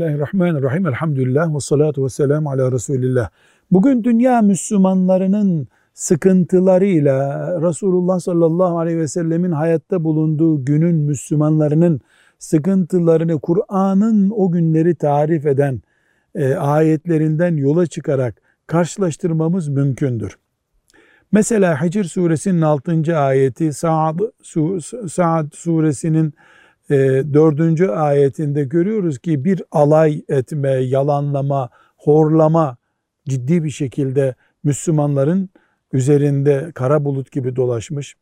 [0.00, 0.86] Bismillahirrahmanirrahim.
[0.86, 3.30] Elhamdülillah ve salatu ve selamu ala Resulillah.
[3.70, 12.00] Bugün dünya Müslümanlarının sıkıntılarıyla Resulullah sallallahu aleyhi ve sellemin hayatta bulunduğu günün Müslümanlarının
[12.38, 15.80] sıkıntılarını Kur'an'ın o günleri tarif eden
[16.34, 20.38] e, ayetlerinden yola çıkarak karşılaştırmamız mümkündür.
[21.32, 23.18] Mesela Hicr suresinin 6.
[23.18, 24.18] ayeti, Sa'd,
[25.08, 26.34] Sa'd suresinin
[26.90, 26.94] e,
[27.34, 27.80] 4.
[27.80, 32.76] ayetinde görüyoruz ki bir alay etme, yalanlama, horlama
[33.28, 34.34] ciddi bir şekilde
[34.64, 35.50] Müslümanların
[35.92, 38.16] üzerinde kara bulut gibi dolaşmış.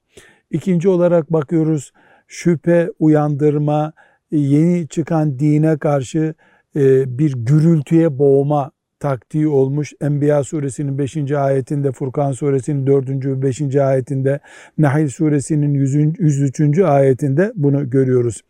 [0.51, 1.93] İkinci olarak bakıyoruz
[2.27, 3.93] şüphe uyandırma,
[4.30, 6.35] yeni çıkan dine karşı
[6.77, 9.93] e, bir gürültüye boğma taktiği olmuş.
[10.01, 11.33] Enbiya suresinin 5.
[11.33, 13.09] ayetinde, Furkan suresinin 4.
[13.09, 13.77] ve 5.
[13.77, 14.41] ayetinde,
[14.79, 15.74] Nahil suresinin
[16.19, 16.79] 103.
[16.79, 18.43] ayetinde bunu görüyoruz.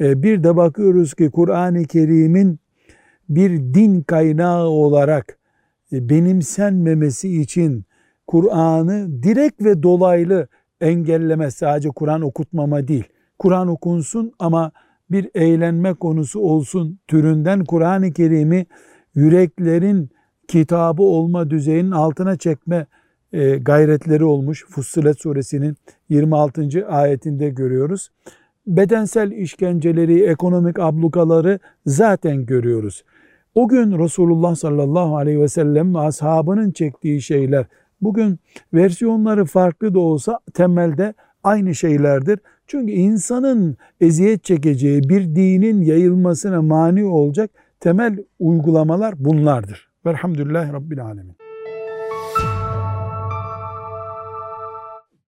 [0.00, 2.58] E, bir de bakıyoruz ki Kur'an-ı Kerim'in
[3.28, 5.38] bir din kaynağı olarak
[5.92, 7.84] e, benimsenmemesi için
[8.26, 10.48] Kur'an'ı direkt ve dolaylı
[10.80, 13.04] engelleme sadece Kur'an okutmama değil.
[13.38, 14.72] Kur'an okunsun ama
[15.10, 18.66] bir eğlenme konusu olsun türünden Kur'an-ı Kerim'i
[19.14, 20.10] yüreklerin
[20.48, 22.86] kitabı olma düzeyinin altına çekme
[23.32, 24.64] e, gayretleri olmuş.
[24.68, 25.76] Fussilet suresinin
[26.08, 26.86] 26.
[26.88, 28.10] ayetinde görüyoruz.
[28.66, 33.04] Bedensel işkenceleri, ekonomik ablukaları zaten görüyoruz.
[33.54, 37.66] O gün Resulullah sallallahu aleyhi ve sellem ve ashabının çektiği şeyler
[38.00, 38.38] bugün
[38.74, 42.38] versiyonları farklı da olsa temelde aynı şeylerdir.
[42.66, 47.50] Çünkü insanın eziyet çekeceği bir dinin yayılmasına mani olacak
[47.82, 49.88] temel uygulamalar bunlardır.
[50.06, 51.36] Velhamdülillahi Rabbil Alemin.